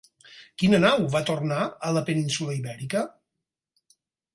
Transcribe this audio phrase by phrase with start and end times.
[0.61, 3.09] Quina nau va tornar a la península Ibèrica?